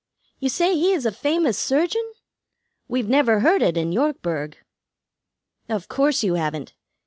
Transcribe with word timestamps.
You 0.39 0.49
say 0.49 0.73
he 0.73 0.93
is 0.93 1.05
a 1.05 1.11
famous 1.11 1.59
surgeon? 1.59 2.01
We've 2.87 3.07
never 3.07 3.41
heard 3.41 3.61
it 3.61 3.77
in 3.77 3.91
Yorkburg." 3.91 4.57
"Of 5.69 5.89
course 5.89 6.23
you 6.23 6.33
haven't. 6.33 6.73